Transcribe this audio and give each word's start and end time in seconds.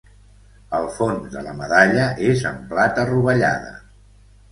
El 0.77 0.85
fons 0.93 1.27
de 1.35 1.43
la 1.47 1.53
medalla 1.59 2.07
és 2.29 2.45
en 2.53 2.57
plata 2.73 3.05
rovellada. 3.11 3.71